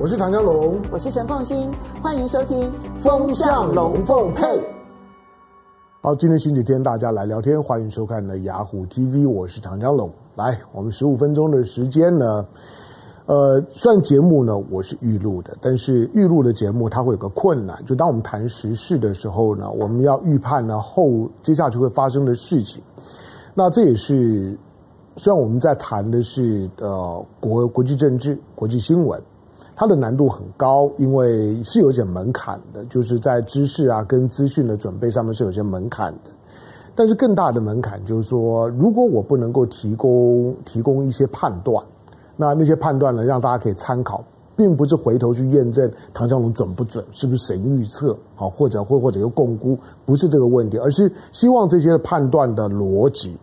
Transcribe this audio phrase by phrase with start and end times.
[0.00, 1.68] 我是唐江龙，我是陈凤新，
[2.00, 2.70] 欢迎收听
[3.02, 4.44] 《风向龙凤配》。
[6.00, 10.08] 好，今天星期天，大家来聊天，欢迎收看呢雅虎 TV，我是唐江龙。
[10.36, 12.46] 来，我们十五分钟的时间呢，
[13.26, 22.80] 呃，算节目呢，我是预录的，但是预录的节目它会有个困难，就当我们谈时事的时候呢，我们要预判呢后接下去会发生的事情。
[23.52, 24.56] 那这也是
[25.16, 29.20] 虽然我们在谈的是呃国国际政治、国际新闻。
[29.80, 36.32] 它的难度很高，因为是有点门槛的，就是在知识啊跟资讯的准备上面是有些门槛的。
[36.96, 41.80] 但是更大的门槛就是说，如果我不能够提供提供一些判断，
[42.36, 44.24] 那那些判断呢，让大家可以参考，
[44.56, 53.38] 并不是回头去验证唐江龙准不准，是不是神预测，好或者或或者又共估，不是这个问题，而是希望这些判断的逻辑。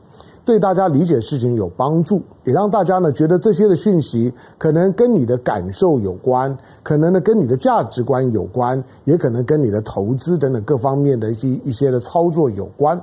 [0.46, 13.02] 对大家理解事情有帮助，也让大家呢觉得这些的讯息可能跟你的感受有关，可能呢跟你的价值观有关，也可能跟你的投资等等各方面的一些一些的操作有关。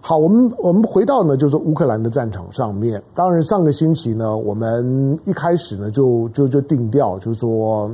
[0.00, 3.02] 好，我们我们回到呢就是乌克兰的战场上面。
[3.14, 7.90] 当然上个星期呢，我们一开始呢就就就定调，就是说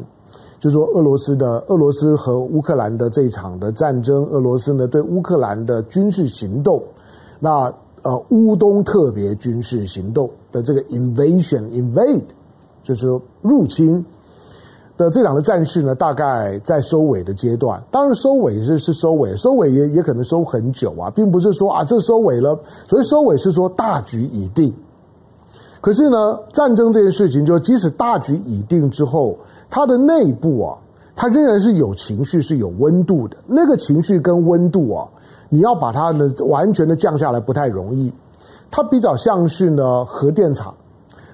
[0.61, 6.81] 就是说俄罗斯的俄罗斯和乌克兰的这场的战争，俄罗斯呢对乌克兰的军事行动，
[7.41, 7.75] 那。
[8.03, 12.25] 呃，乌东特别军事行动的这个 invasion invade，
[12.83, 13.07] 就是
[13.43, 14.03] 入侵
[14.97, 17.83] 的这两个战事呢，大概在收尾的阶段。
[17.91, 22.59] 当然，收尾是是收尾，收尾也也可能收很久啊，并不是说啊这收尾了。
[22.89, 24.75] 所以收尾是说大局已定。
[25.83, 29.37] 可是呢，战争这件事情，就即使大局已定之后，
[29.69, 30.79] 它的内部啊，
[31.15, 33.37] 它仍然是有情绪，是有温度的。
[33.47, 35.09] 那个情绪跟温度啊。
[35.51, 38.11] 你要把它呢完全的降下来不太容易，
[38.71, 40.75] 它比较像是呢核电厂，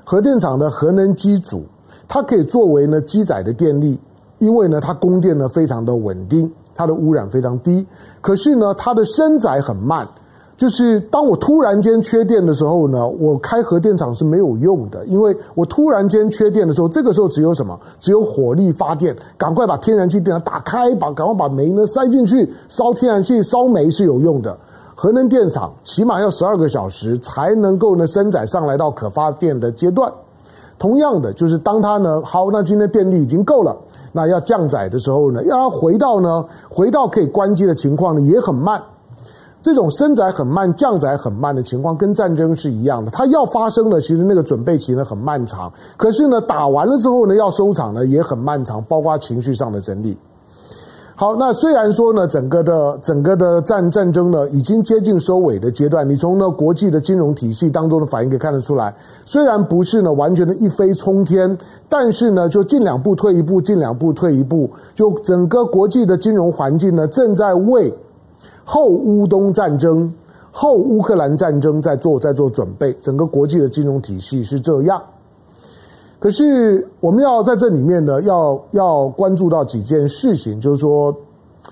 [0.05, 1.64] 核电厂的核能机组，
[2.08, 4.00] 它可以作为呢机载的电力，
[4.39, 7.86] 因为呢它供电呢非常的稳定，它的污染非常低，
[8.20, 10.08] 可是呢它的升载很慢。
[10.56, 17.78] 就是当我突然间缺电的时候呢，我开核电厂是没有用的，因为我突然间缺电的时候，这个时候只有什么？
[18.00, 24.56] 只有火力发电，赶快把天然气电厂打开，把赶快把煤呢塞进去，烧天然气、烧煤是有用的。
[24.95, 30.11] 核能电厂起码要十二个小时才能够呢升载上来到可发电的阶段。
[30.78, 33.77] 同样的，就是当它呢好，那今天电力已经够了，
[34.11, 38.80] 那要降载的时候呢，要它回到呢回到可以关机的情况呢也很慢。
[39.66, 43.10] 这种升载很慢、降载很慢的情况，跟战争是一样的。
[43.10, 45.72] 它要发生的，其实那个准备期呢很漫长。
[45.96, 50.16] 可是呢，打完了之后呢，要收场呢也很漫长，包括情绪上的整理。
[51.16, 58.94] 好，那虽然说呢，整个的整个的战战争呢已经接近收尾的阶段，你从呢国际的金融体系当中的反应可以看得出来，
[59.24, 67.92] 虽然不是呢完全的一飞冲天，但是呢就进两步退一步，进两步退一步，就整个国际的金融环境呢正在为。
[68.68, 70.12] 后乌东战争、
[70.50, 75.00] 后乌克兰战争在做在做准备，整个国际的金融体系是这样。
[76.18, 81.14] 可是我们要在这里面呢，要要关注到几件事情，就是说，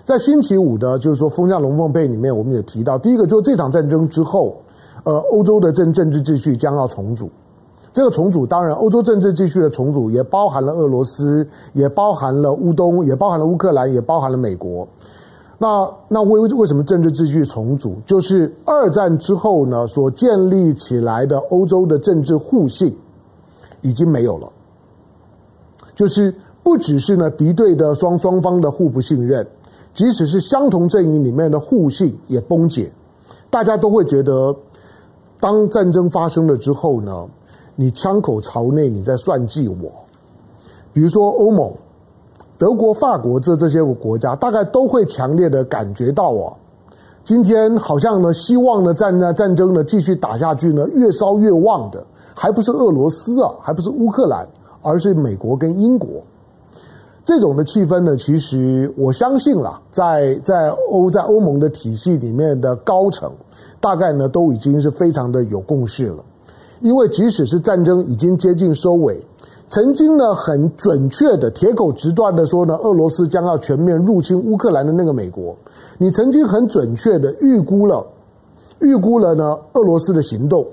[0.04, 4.54] 在星期五的，就是说风向龙凤配里面，我们也提到，第一个就是这场战争之后，
[5.02, 7.28] 呃，欧洲的政政治秩序将要重组。
[7.92, 14.86] 这个重组当然，欧洲政治秩序的重组也包含了俄罗斯，也包含了乌东，也包含了乌克兰，也包含了美国。
[15.56, 17.96] 那那为为什么政治秩序重组？
[18.04, 22.96] 就是二战之后呢，所建立起来的欧洲的政治互信
[23.80, 24.50] 已经没有了。
[25.94, 29.46] 就是不只是呢敌对的双双方的互不信任，
[29.94, 32.90] 即使是相同阵营里面的互信也崩解。
[33.48, 34.54] 大家都会觉得，
[35.38, 37.26] 当战争发生了之后呢，
[37.76, 39.92] 你枪口朝内，你在算计我。
[40.92, 41.72] 比如说欧盟。
[42.56, 46.52] 德国、法国这这些个国家，大概都会强烈的感觉到啊，
[47.24, 54.46] 今天好像呢，希望呢战呢战争呢继续打下去呢，越烧越旺的，还不是俄罗斯啊，还不是乌克兰，
[54.82, 56.08] 而是美国跟英国。
[57.24, 63.32] 这种的气氛呢，其实我相信啦，在在欧在欧盟的体系里面的高层，
[63.80, 66.22] 大概呢都已经是非常的有共识了，
[66.80, 69.20] 因为即使是战争已经接近收尾。
[69.68, 75.56] 曾经呢，很准确的铁口直断的说呢，俄罗斯将要全面入侵乌克兰的那个美国，
[75.98, 78.06] 你曾经很准确的预估了，
[78.80, 80.64] 预估了呢俄罗斯的行动。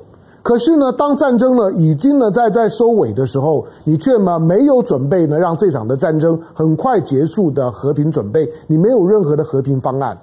[0.43, 10.15] 可是呢，当战争呢已经呢在在收尾的时候，你却嘛没有准备呢让这场的战争很快结束的和平准备，你没有任何的和平方案。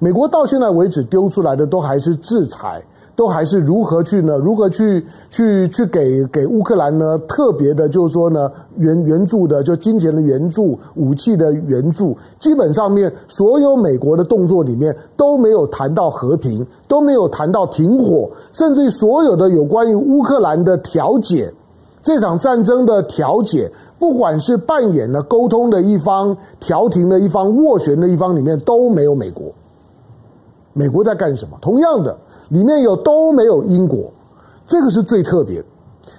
[0.00, 2.82] 美国到现在为止丢出来的都还是制裁。
[3.16, 4.36] 都还是如何去呢？
[4.38, 7.18] 如何去去去给给乌克兰呢？
[7.28, 21.52] 特别的，就是说呢，援援助的，就金钱的援助、武器的援助，基本上面所有美国的动作里面都没有谈到和平，都没有谈到停火，甚至于所有的有关于乌克兰的调解，
[22.02, 29.52] 这场战争的调解，不管是扮演了沟通的一方、调停的一方、斡旋的一方里面都没有美国。
[30.74, 31.56] 美国在干什么？
[31.62, 32.14] 同样的。
[32.50, 34.12] 里面有都没有英国，
[34.66, 35.64] 这个是最特别。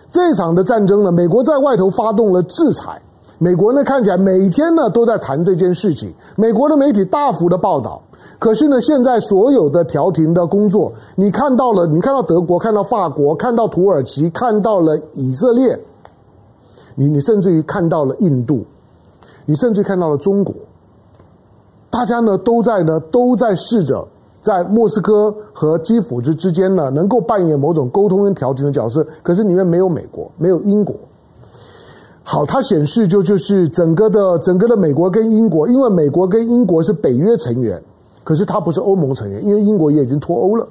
[0.09, 2.99] 这场的战争呢，美国在外头发动了制裁。
[3.37, 8.01] 美国呢看起来每天呢都在谈这件事情，美国的媒体大幅的报道。
[8.39, 15.79] 可是呢，现在所有的调停的工作，你看到了，你看到德国，看到法国，看到土耳其，看到了以色列，
[16.95, 18.65] 你你甚至于看到了印度，
[19.45, 20.55] 你甚至于看到了中国，
[21.91, 24.07] 大家呢都在呢都在试着。
[24.45, 30.95] 在莫斯科和基辅之之间呢，能够扮演某种沟通跟调停的角色，可是里面没有美国，没有英国。
[32.21, 37.81] 好，它显示就就是整个的整个的美国跟英国，因为美国跟英国是北约成员，
[38.23, 40.67] 可是它不是欧盟成员，因为英国也已经脱欧了。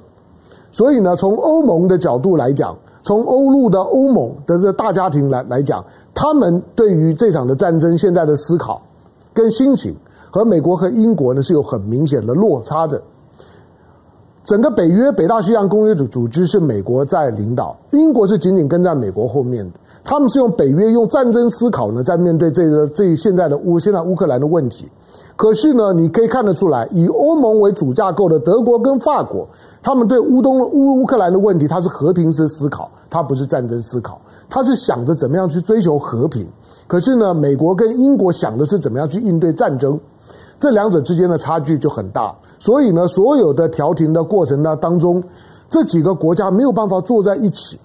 [0.71, 2.73] 所以呢，从欧盟的角度来讲，
[3.03, 5.83] 从欧陆的欧盟的这大家庭来来讲，
[6.13, 8.81] 他们对于这场的战争现在的思考
[9.33, 9.93] 跟心情，
[10.31, 13.01] 和美国和英国呢是有很明显的落差的。
[14.45, 19.79] 整个北约北大西洋公约组组织是美国在领导，英国是紧紧跟在美国后面的。
[20.03, 24.87] 他们是用北约用战争思考呢，在面对这个这现在的乌现在乌克兰的问题。
[25.35, 29.47] 可是呢，你可以看得出来，以欧盟为主架构的德国跟法国，
[29.81, 36.47] 他们对乌东乌乌克兰的问题，它是和平式思考，它不是战争思考，它是想着怎么样去追求和平。
[36.85, 39.99] 可是呢，美国跟英国想的是怎么样去应对战争，
[40.59, 42.33] 这两者之间的差距就很大。
[42.59, 45.21] 所以呢，所有的调停的过程呢当中，
[45.69, 47.77] 这几个国家没有办法坐在一起，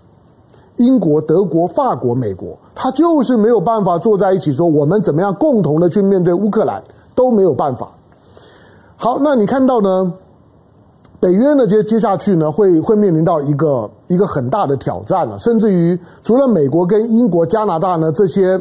[0.77, 6.83] 英国、德国、法国、美国，他就是没有办法坐在一起说我们怎么样共同的去面对乌克兰
[7.15, 7.91] 都没有办法。
[8.97, 10.13] 好，那你看到呢，
[11.19, 18.59] 北约呢接接下去呢会会面临到一个一个很大的挑战了，甚至于除了美国跟英国、加拿大呢这些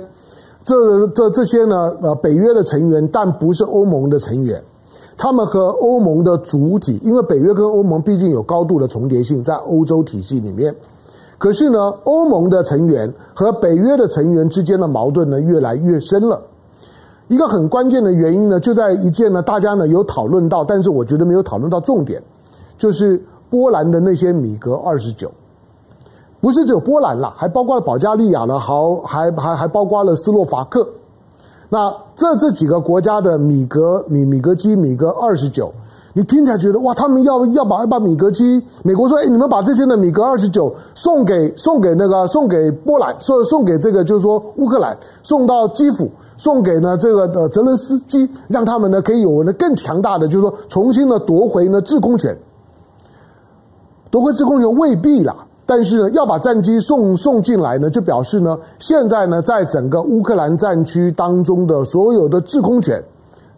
[0.69, 4.61] 这这这些呢呃北约的成员，但不是欧盟的成员。
[5.17, 10.73] 他们和欧盟的主体，因为北约跟欧盟毕竟有高度的重叠性，在欧洲体系里面。
[11.37, 16.39] 可是呢，欧盟的成员和北约的成员之间的矛盾呢，越来越深了。
[17.27, 22.21] 一个很关键的原因呢，就在一件呢，大家呢有讨论到，但是我觉得没有讨论到重点，
[22.77, 25.29] 就是波兰的那些米格二十九，
[26.41, 30.87] 不是只有波兰啦，还包括了保加利亚呢，好，还还还包括了斯洛伐克。
[31.67, 35.71] 那这这几个国家的米格米米格机米格二十九，
[36.13, 52.35] 你听起来觉得哇，他们要要把要把米格机，美国说，哎，你们把这些的米格二十九送给送给那个送给波兰，送送给这个就是说乌克兰，送到基辅，送给呢这个的泽伦斯基，让他们呢可以有呢更强大的，就是说重新的夺回呢制空权，
[54.09, 55.35] 夺回制空权未必啦。
[55.69, 62.99] 但是呢，要把战机送送进来呢，就表示呢，现在呢，在整个乌克兰战区当中的所有的制空权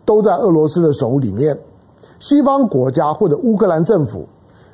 [0.03, 1.57] 都在俄罗斯的手里面。
[2.19, 4.25] 西方国家或者乌克兰政府，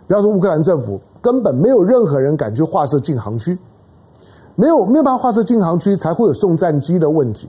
[0.08, 3.56] 不要说乌克兰政府，根本没有任何人敢去划设禁航区，
[4.56, 7.48] 没有没有办法划设禁航区，才会有送战机的问题。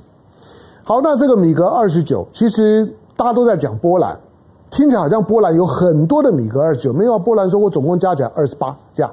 [0.85, 2.85] 好，那这个米格二十九，其实
[3.17, 4.15] 大家都在讲波兰，
[4.71, 9.11] 听起来好像波兰有很多的米格二十九，没有，波兰说我总共加起来二十八架。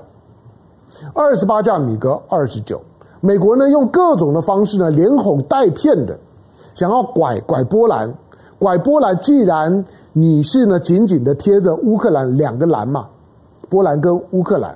[1.14, 2.82] 二十八架米格二十九，
[3.22, 6.18] 美国呢用各种的方式呢连哄带骗的，
[6.74, 8.14] 想要拐拐波兰，
[8.58, 9.18] 拐波兰。
[9.20, 9.84] 既然
[10.14, 13.08] 你是呢紧紧的贴着乌克兰两个蓝嘛，
[13.70, 14.76] 波兰跟乌克兰，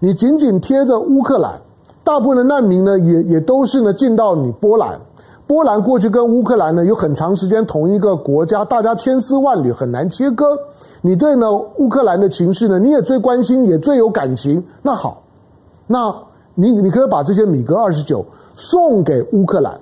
[0.00, 1.60] 你紧紧贴着乌克兰，
[2.02, 5.00] 大部分的难民呢也也都是呢进到你波兰。
[5.46, 10.58] 波兰过去跟乌克兰呢有很长时间同一个国家，大家千丝万缕很难切割。
[11.00, 14.62] 你对呢乌克兰的情势呢你也最关心，也最有感情。
[14.82, 15.23] 那好。
[15.86, 16.14] 那
[16.54, 18.24] 你你可以把这些米格二十九
[18.56, 19.80] 送给乌克兰。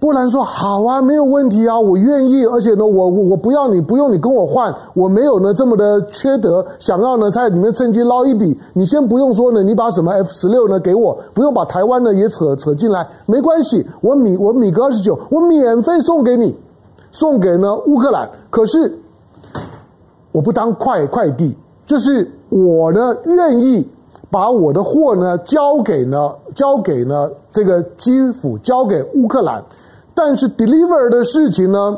[0.00, 2.44] 波兰说好啊，没有问题啊，我愿意。
[2.44, 8.54] 而且呢，我我我不要你，不用你跟我换，我没有呢这么的缺德，想要呢在里面趁机捞一笔。
[8.74, 13.86] 你先不用说呢，你把什么 F 十六呢给我，不用把台湾呢也扯扯进来，没关系。
[14.02, 16.54] 我米我米格二十九，我免费送给你，
[17.10, 18.28] 送给呢乌克兰。
[18.50, 18.98] 可是
[20.32, 21.56] 我不当快快递，
[21.86, 23.88] 就是我呢愿意。
[24.34, 29.64] 把我的货呢交给呢交给呢这个基辅，交给乌克兰，
[30.12, 31.96] 但是 deliver 的事情呢，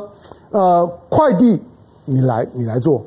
[0.51, 1.59] 呃，快递
[2.05, 3.01] 你来你来做，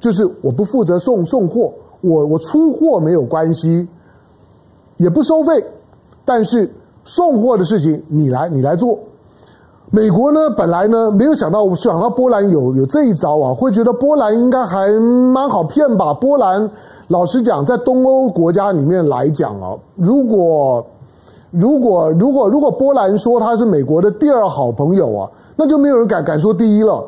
[0.00, 3.86] 就是我不负责送送货，我我出货没有关系，
[4.96, 5.62] 也不收费，
[6.24, 6.66] 但是
[7.04, 8.98] 送货的事情你来你来做。
[9.94, 16.14] 美国呢，本来呢没有想到想到波兰有有这一招啊，会觉得波兰应该还蛮好骗吧？
[16.14, 16.70] 波兰
[17.08, 20.82] 老实讲，在东欧国家里面来讲啊，如果
[21.50, 27.04] 如果如果如果波兰说他是美国的第二好朋友啊，那就没有人敢敢说第一了。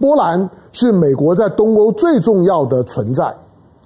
[0.00, 3.32] 波兰是美国在东欧最重要的存在。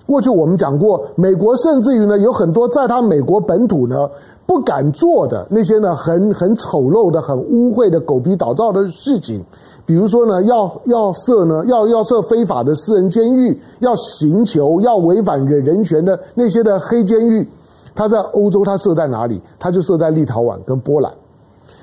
[0.06, 4.08] 过去我们讲过，美国甚至于呢有很多在他美国本土呢。
[4.48, 9.44] 不敢做的那些呢，很很丑陋的、很污秽的、狗皮倒灶的事情，
[9.84, 17.46] 比如说呢，要要设呢，要要设非法的私人监狱，要刑求，要违反人人权的那些的黑监狱，
[17.94, 19.38] 他在欧洲，他设在哪里？
[19.58, 21.12] 他就设在立陶宛跟波兰。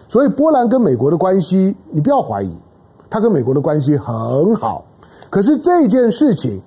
[0.10, 2.52] 所以波兰跟美国的关系，你不要怀疑，
[3.12, 4.84] 他跟美国的关系很好。
[5.30, 6.60] 可是这件事情。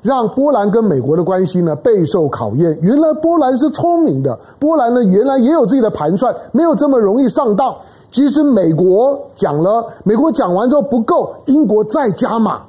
[0.00, 2.78] 让波兰跟美国的关系呢备受考验。
[2.80, 7.74] 原来波兰是聪明的，波兰呢原来也有自己的盘算，没有这么容易上当。
[8.10, 12.62] 即使美国讲了，美国讲完之后不够，英国再加码。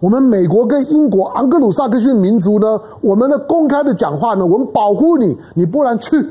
[0.00, 6.26] 我们美国跟英国昂格鲁萨克逊民族呢，我们的公开的讲话呢，我们保护你，你波兰去，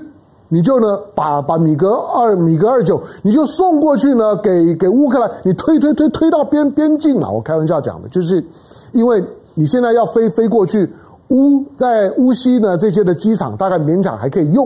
[0.49, 7.29] 你就呢把把米格二米格二九，你就送过去呢给给乌克兰，你推推推推到边边境嘛。
[7.29, 8.43] 我开玩笑讲的，就是
[8.91, 9.23] 因为。
[9.59, 10.89] 你现在要飞飞过去
[11.31, 14.65] 乌在乌西呢，这些的机场大概勉强还可以用，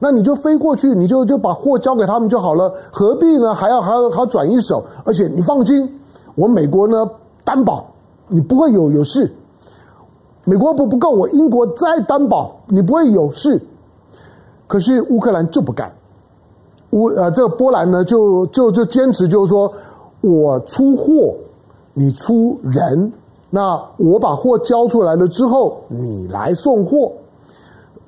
[0.00, 3.54] 那你就飞过去，你就就把货交给他们就好了，何必呢？
[3.54, 4.84] 还要还要还要转一手？
[5.04, 5.88] 而且你放心，
[6.34, 7.08] 我美国呢
[7.44, 7.86] 担保
[8.26, 9.32] 你不会有有事，
[10.42, 13.62] 美国不不够，我英国再担保你不会有事。
[14.66, 15.92] 可是乌克兰就不干，
[16.90, 19.72] 乌呃这个波兰呢就就就坚持就是说
[20.20, 21.32] 我出货，
[21.94, 23.12] 你出人。
[23.54, 27.12] 那我把货交出来了之后，你来送货。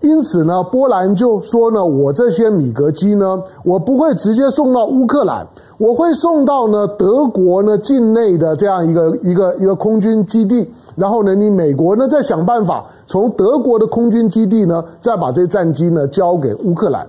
[0.01, 5.47] 因此呢，波兰就说呢，我这些米格机呢，我不会直接送到乌克兰，
[5.77, 10.71] 我会送到呢德国呢境内的这样一个一个一个空军基地。
[10.97, 17.07] 然后呢，你美国呢再想办法从德国的空军基地呢，再把这些战机呢交给乌克兰。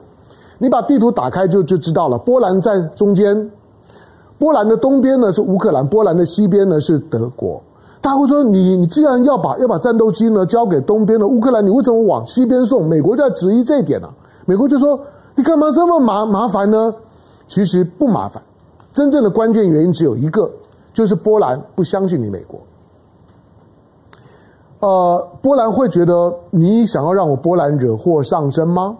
[0.58, 3.50] 你把地图打开就就知道了，波兰在中间，
[4.38, 7.62] 波兰的东边呢是乌克兰，波兰的西边呢是德国。
[8.06, 14.14] 他会说：“你你既然要把要把战斗机呢交给东边的乌克兰，你为什么往西边送？”美国就在质疑这一点呢、啊。
[14.46, 15.00] 美国就说
[15.34, 16.94] ：“你干嘛这么麻麻烦呢？”
[17.50, 18.44] 其实不麻烦，
[18.94, 20.48] 真正的关键原因只有一个，
[20.94, 22.60] 就是波兰不相信你美国。
[24.82, 28.96] 呃，波兰会觉得你想要让我波兰惹祸上身吗？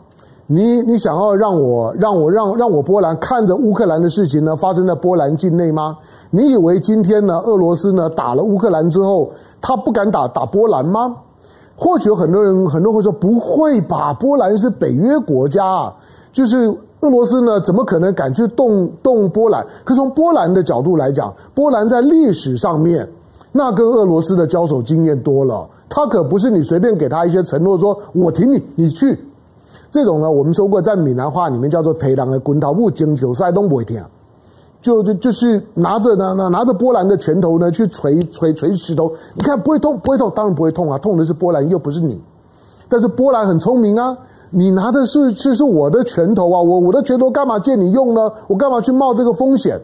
[0.48, 5.98] 你你想要让我让我让让我波兰看着乌克兰的事情呢发生在波兰境内吗？
[6.30, 11.16] 你以为今天呢，俄罗斯呢打了乌克兰之后，他不敢打打波兰吗？
[11.76, 15.94] 或许有很多人很多人会说，不会吧，波兰是北约国家啊，
[16.32, 19.66] 就是俄罗斯呢怎么可能敢去动动波兰？
[19.84, 23.10] 可从波兰的角度来讲，波兰在历史上面
[23.52, 29.18] 那跟俄罗斯的交手经验多了，他可不是你随便给他一些承诺，说我挺你，你去。
[29.96, 34.04] 这种呢，我们说过在闽南话里面叫做“提人的滚刀不经球赛都不会听”。
[34.84, 42.22] 就就就是拿着呢，拿拿着波兰的拳头呢，去锤锤锤石头，你看不会痛，不会痛，当然不会痛啊，痛的是波兰，又不是你。
[42.90, 44.18] 但是波兰很聪明啊，
[44.50, 48.30] 你拿的是是是我的拳头啊，我我的拳头干嘛借你用呢？
[48.48, 49.80] 我干嘛去冒这个风险？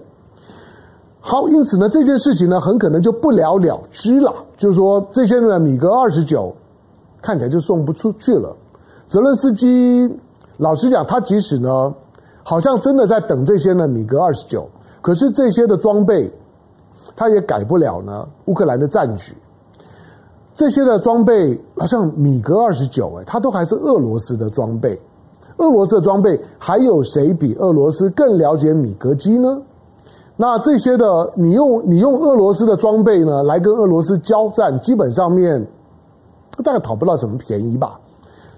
[1.21, 4.33] 好，因此呢，这件事情呢，很可能就不了了之了。
[4.57, 6.53] 就是说，这些呢，米格二十九
[7.21, 8.53] 看起来就送不出去了。
[9.11, 10.09] 泽伦斯基
[10.55, 11.93] 老实讲，他即使呢，
[12.43, 14.65] 好像真的在等这些呢，米格二十九。
[15.01, 16.33] 可是这些的装备，
[17.13, 18.25] 他也改不了呢。
[18.45, 19.35] 乌克兰的战局，
[20.55, 24.97] 这些的装备好像米格二十九，哎，它都还是俄罗斯的装备。
[25.57, 29.61] 俄罗斯的装备，还有谁比俄罗斯更了解米格机呢？
[30.37, 35.67] 那这些的，你用你用俄罗斯的装备呢，来跟俄罗斯交战，基本上面
[36.63, 37.99] 大概讨不到什么便宜吧。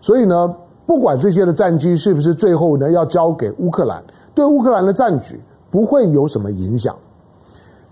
[0.04, 0.54] 所以呢，
[0.86, 4.04] 不管这些的战机是不是最后呢要交给乌克兰，
[4.36, 5.40] 对乌克兰的战局。
[5.72, 6.96] 不会有什么影响，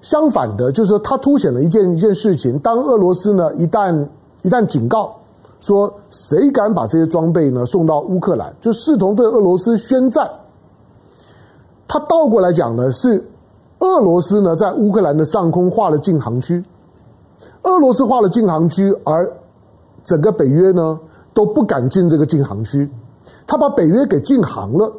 [0.01, 4.07] 相反的，就是说，它凸显了一件一件事情：当俄罗斯呢一旦
[4.43, 5.15] 一旦警告
[5.59, 10.29] 说，谁敢把这些装备呢送到乌克兰，就视同对俄罗斯宣战。
[11.87, 13.27] 他倒过来讲呢，是
[13.79, 16.63] 俄罗斯呢在乌克兰的上空画了禁航区，
[17.63, 19.27] 俄罗斯画了禁航区，而
[20.03, 20.99] 整个北约呢
[21.33, 22.89] 都不敢进这个禁航区，
[23.47, 24.91] 他把北约给禁航了。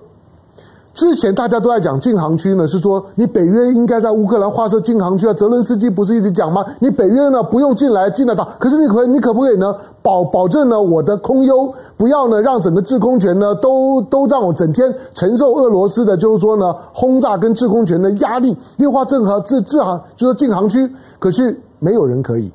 [0.95, 5.33] 之前大家都在讲禁航区呢，是说你北约应该在乌克兰划设禁航区啊。
[5.33, 6.63] 泽伦斯基不是一直讲吗？
[6.81, 20.87] 你北约呢不用进来进得到，可是你可你可不可以呢保保证呢我的空优不要呢让整个制空权呢都都让我整天承受俄罗斯的就是说呢轰炸跟制空权的压力，劣化正和制制航就是禁航区，
[21.19, 22.53] 可是没有人可以，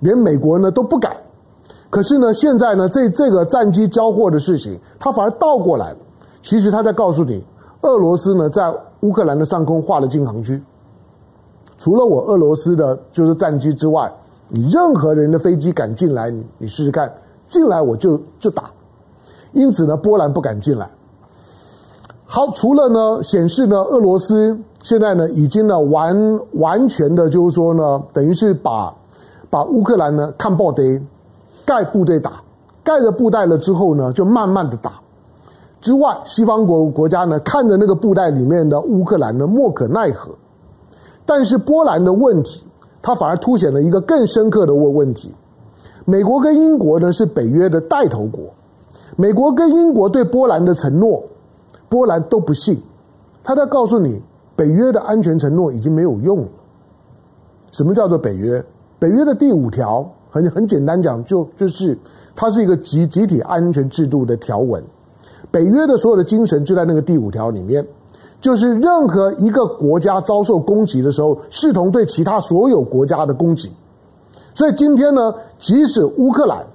[0.00, 1.16] 连美国呢都不敢。
[1.96, 5.96] 可是呢现在呢这这个战机交货的事情，它反而倒过来。
[6.42, 7.42] 其实他在告诉你，
[7.80, 10.62] 俄罗斯呢在乌克兰的上空划了禁航区，
[11.78, 14.12] 除了我俄罗斯的就是战机之外，
[14.50, 17.10] 你任何人的飞机敢进来，你你试试看，
[17.48, 18.64] 进来我就就打。
[19.52, 20.86] 因此呢，波兰不敢进来。
[22.26, 28.94] 好，除了呢显示呢俄罗斯现在呢已经呢完完全的，就是说呢，等于是把
[29.48, 30.82] 把乌克兰呢看爆的
[31.66, 32.40] 盖部队打，
[32.82, 34.92] 盖着布袋了之后呢，就慢慢的打。
[35.80, 40.30] 之外，西方国国家呢看着那个布袋里面的乌克兰呢莫可奈何，
[41.26, 42.62] 但是波兰的问题，
[43.02, 45.34] 它反而凸显了一个更深刻的问问题。
[46.04, 48.44] 美国跟英国呢是北约的带头国，
[49.16, 51.22] 美国跟英国对波兰的承诺，
[51.88, 52.80] 波兰都不信，
[53.44, 54.22] 他在告诉你，
[54.54, 56.48] 北约的安全承诺已经没有用了。
[57.72, 58.64] 什么叫做北约？
[58.98, 61.96] 北约的第五条很很简单讲，就就是
[62.34, 64.82] 它是一个集集体安全制度的条文。
[65.50, 67.86] 北约的所有的精神就在那个第五条里面，
[68.40, 73.72] 就是任何一个国家遭受攻击的时候，视同对其他所有国家的攻击。
[74.52, 76.66] 所以今天呢，即使乌克兰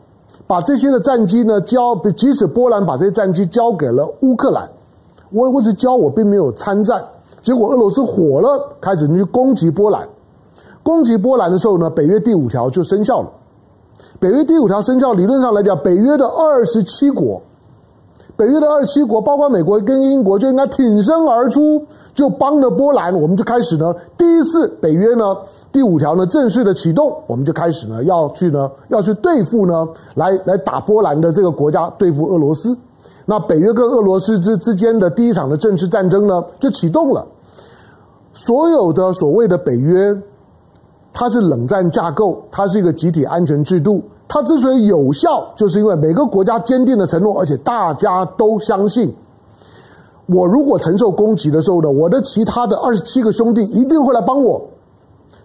[0.47, 4.69] 把这些的战机呢交，即使波兰把这些战机交给了乌克兰，
[5.31, 7.03] 我我只交，我并没有参战。
[7.43, 10.07] 结果俄罗斯火了，开始去攻击波兰。
[10.83, 13.29] 攻击波兰的时候呢，北约第五条就生效了。
[14.19, 17.41] 北约第五条生效，理论上来讲，北约的二十七国。
[18.37, 23.13] 北约的二十七国，包括美国跟英国，就应该挺身而出，就帮着波兰。
[23.13, 25.35] 我们就开始呢，第一次北约呢
[25.71, 32.75] 第五条呢正式的启动，我们就开始呢要去呢要去对付呢，来来打波兰的这个国家，对付俄罗斯。
[33.25, 37.23] 那北约跟俄罗斯之之间的第一场的正式战争呢就启动了。
[38.33, 40.17] 所有的所谓的北约，
[41.13, 44.03] 它是冷战架构，它是一个集体安全制度。
[44.27, 49.13] 它之所以有效，就是因为每个国家坚定的承诺，而且大家都相信，
[50.25, 54.61] 我如果承受攻击的时候呢，我的其他的二十七个兄弟一定会来帮我。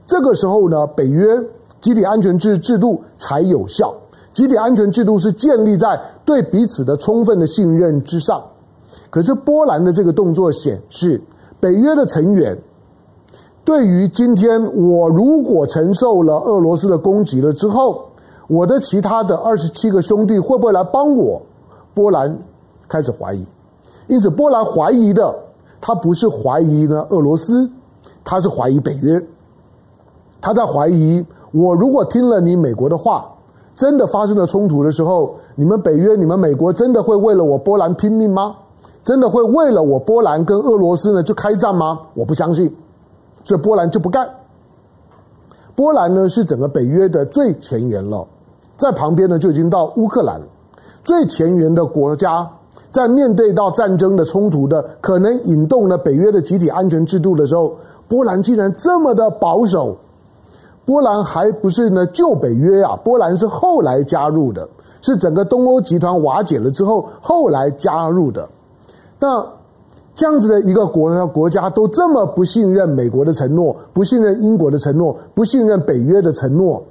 [0.07, 1.37] 这个时候呢，北约
[1.81, 3.93] 集体安全制制度才有效。
[4.33, 8.41] 集体安全制度是建立在对彼此的充分的信任之上。
[9.11, 11.21] 可是波兰的这个动作显示，
[11.59, 12.57] 北约的成员
[13.67, 18.05] 对于今天我如果承受了俄罗斯的攻击了之后，
[18.47, 21.43] 我的其他的二十七个兄弟会不会来帮我？
[21.93, 22.39] 波兰
[22.87, 23.45] 开始怀疑，
[24.07, 25.35] 因此波兰怀疑的，
[25.81, 27.69] 他不是怀疑呢俄罗斯，
[28.25, 29.21] 他是怀疑北约。
[30.41, 33.27] 他在怀疑，我如果听了你美国的话，
[33.75, 38.55] 真的发生了冲突的时候，你们北约、你们美国真的会为了我波兰拼命吗？
[39.03, 41.99] 真的会为了我波兰跟俄罗斯呢就开战吗？
[42.15, 42.73] 我不相信，
[43.47, 44.29] 所以波兰就不干。
[45.77, 48.27] 波兰呢是整个北约的最前沿了。
[48.77, 50.41] 在旁边呢，就已经到乌克兰
[51.05, 52.51] 最前沿的国家，
[52.91, 57.77] 在面对到战争的冲突的可能引动了北约的集体安全制度的时候，
[58.09, 59.97] 波兰竟然这么的保守。
[60.85, 64.69] 波兰还不是呢旧北约啊，波兰是后来加入的，
[65.03, 68.49] 是整个东欧集团瓦解了之后后来加入的。
[69.21, 69.47] 那
[70.17, 76.83] 这样子的一个国国家都这么不信任美国的承诺，不信任英国的承诺，不信任北约的承诺。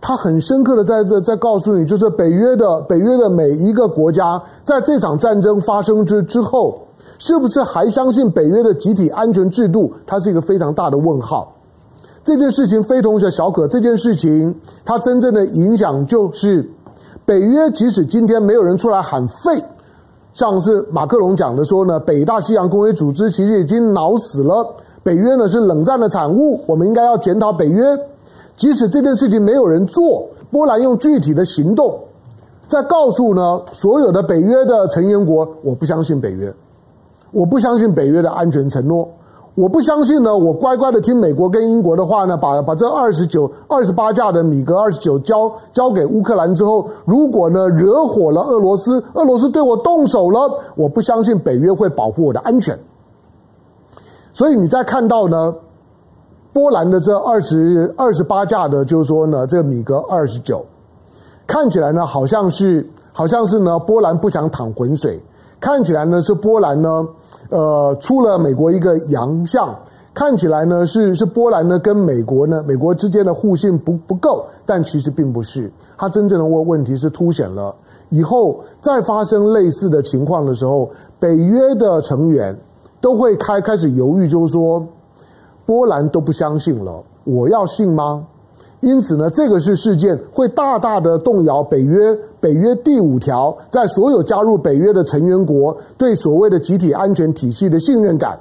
[0.00, 6.80] 他很深刻的在这在告诉你，就是北约的北约的每一个国家，在这场战争发生之之后，
[7.18, 9.92] 是不是还相信北约的集体安全制度？
[10.06, 11.52] 它是一个非常大的问号。
[12.24, 16.68] 这件事情非同小可，这件事情它真正的影响就是，
[17.24, 19.60] 北约即使今天没有人出来喊废，
[20.34, 24.66] 像是马克龙讲的说呢，北大西洋公约组织其实已经脑死了，
[25.02, 27.82] 北约呢是冷战的产物，我们应该要检讨北约。
[28.56, 31.98] 即使这件事情没有人做，波兰用具体的行动
[32.66, 36.52] 在告诉呢所有的北约的成员国，我不相信北约，
[37.30, 39.08] 我不相信北约的安全承诺，
[39.54, 52.78] 我不相信呢，我乖乖的听美国跟英国的话呢，把把这二十九、二十八架的米格二十九交交给乌克兰之后，如果呢惹火了俄罗斯，俄罗斯对我动手了，我不相信北约会保护我的安全。
[54.32, 55.54] 所以你在看到呢。
[56.54, 60.62] 波兰的这二十二十八架的，就是说呢，这个米格二十九，
[61.46, 65.18] 看起来呢好像是好像是呢，波兰不想淌浑水，
[65.62, 67.06] 看起来呢是波兰呢，
[67.48, 69.72] 呃，出了美国一个洋相，
[70.12, 77.72] 看起来呢是是波兰呢跟美国呢美国之间的互信不不够，但其实并不是，它真正的问问题是凸显了。
[78.08, 82.58] 以后再发生类似的情况的时候，北约的成员
[83.00, 84.84] 都会开开始犹豫，就是说
[85.64, 88.26] 波兰都不相信了，我要信吗？
[88.82, 98.36] 因此呢，这个是事件会大大的动摇北约北约第五条，在所有加入北约的成员国对所谓的集体安全体系的信任感，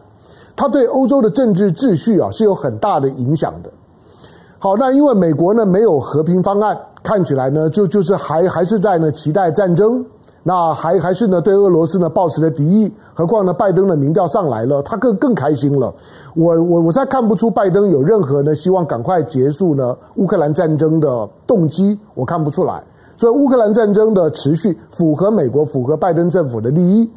[0.55, 3.69] 它对欧洲的政治秩序啊是有很大的影响的。
[4.57, 10.03] 好，那因为美国呢没有和平方案，看起来呢就就是还还是在呢期待战争。
[10.43, 15.93] 那还还是呢，对俄罗斯呢抱持的敌意，何况呢，拜登的民调上来了，他更更开心了。
[16.33, 22.83] 我我我现在看不出拜登有任何呢希望赶快结束呢乌克兰战争的动机，我看不出来。
[23.17, 27.07] 所以乌克兰战争的持续符合美国、符合拜登政府的利益，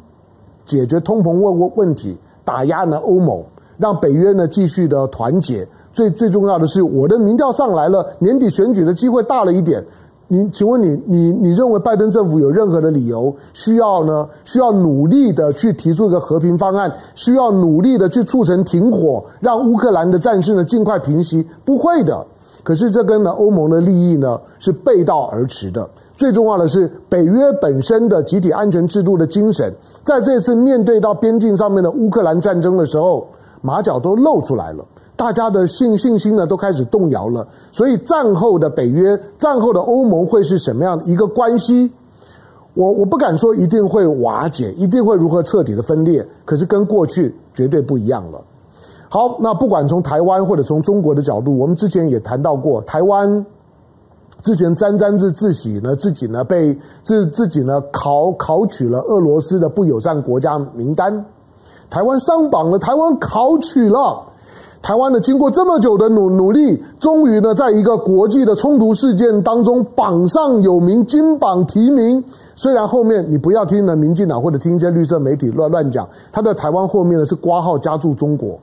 [0.63, 3.43] 解决通膨问问问题，打压呢欧盟，
[3.79, 5.67] 让北约呢继续的团结。
[5.93, 9.83] 最最重要的是，我的民调上来了，年底选举的机会大了一点。
[10.27, 14.27] 你请问你你你认为拜登政府有任何的理由需要呢？
[14.43, 21.47] 需要努力的去提出一个和平方案，需要努力的去促成停火，让乌克兰的战事呢尽快平息？
[21.63, 22.25] 不会的。
[22.63, 25.87] 可是这跟呢欧盟的利益呢是背道而驰的。
[26.17, 29.71] 最重要的是北约本身的集体安全制度的精神，
[30.03, 33.27] 在这次面对到边境上面的乌克兰战争的时候，
[33.61, 34.83] 马脚都露出来了。
[35.15, 41.91] 大家的信信心呢都开始动摇了，所以战后的北约、战后的欧盟会是什么样一个关系？
[42.73, 48.41] 我我不敢说一定会瓦解，一定会如何彻底的分裂，可是跟过去绝对不一样了。
[49.07, 53.45] 好，那不管从台湾或者从中国的角度，我们之前也谈到过，台湾
[54.41, 61.25] 之前沾沾自自喜呢，自己呢被自自己呢考考取了俄罗斯的不友善国家名单，
[61.89, 64.21] 台湾上榜了，台湾考取了。
[64.85, 72.23] 台湾呢，经过这么久的努努力，终于呢，在一个国际的冲突事件当中榜上有名，金榜题名。
[72.53, 78.59] 虽然后面你不要听呢，民进党或者听一些绿色媒体乱乱讲，他在台湾后面呢是挂号加注中国。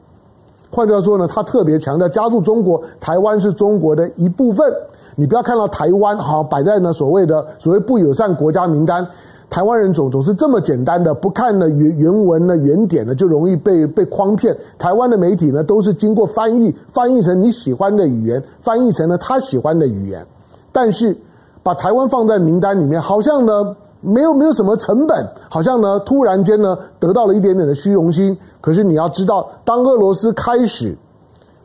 [0.70, 4.72] 换句话说呢，他特别强调加注中国，台湾是中国的一部分。
[5.16, 9.04] 你不要看到台湾好摆在呢所谓的所谓不友善国家名单。
[9.52, 14.56] 台湾人总总是这么简单的，不看呢原原文呢原点呢就容易被被诓骗。
[14.78, 20.26] 台湾的媒体呢都是经过翻译，翻译成你喜欢的语言，翻译成了他喜欢的语言。
[20.72, 21.14] 但是
[21.62, 28.34] 把台湾放在名单里面，好像呢没有没有什么成本，好像呢突然间呢得到了一点点的虚荣心。
[28.62, 30.96] 可是你要知道，当俄罗斯开始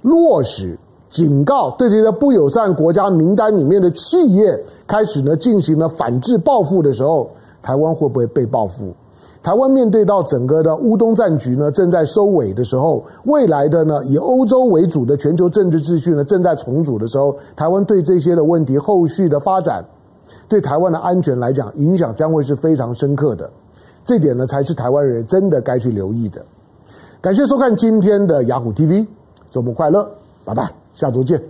[0.01, 7.29] 落实警告，对这些不友善国家名单里面的企业开始呢进行了反制报复的时候。
[7.61, 8.93] 台湾会不会被报复？
[9.43, 19.85] 台湾面对到整个的乌东战局呢，正在收尾的时候，未来的呢，以欧洲为主的全球政治秩序呢，正在重组的时候，台湾对这些的问题后续的发展，
[20.49, 23.49] 对台湾的安全来讲，影响将会是非常深刻的。
[24.03, 26.43] 这点呢，才是台湾人真的该去留意的。
[27.21, 29.07] 感谢收看今天的雅虎 TV，
[29.49, 30.09] 周末快乐，
[30.43, 31.41] 拜拜，下周见。